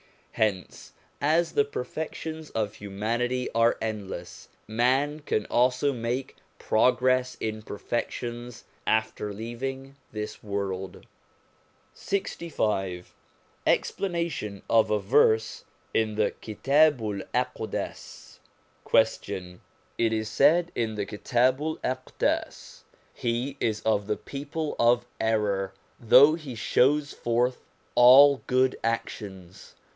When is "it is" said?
19.99-20.29